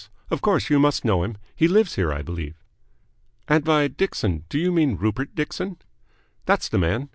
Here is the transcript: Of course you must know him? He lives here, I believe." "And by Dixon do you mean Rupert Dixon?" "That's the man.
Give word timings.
Of 0.31 0.41
course 0.41 0.67
you 0.71 0.79
must 0.79 1.05
know 1.05 1.21
him? 1.23 1.37
He 1.55 1.67
lives 1.67 1.93
here, 1.93 2.11
I 2.11 2.23
believe." 2.23 2.55
"And 3.47 3.63
by 3.63 3.87
Dixon 3.87 4.45
do 4.49 4.57
you 4.57 4.71
mean 4.71 4.95
Rupert 4.95 5.35
Dixon?" 5.35 5.77
"That's 6.47 6.67
the 6.69 6.79
man. 6.79 7.09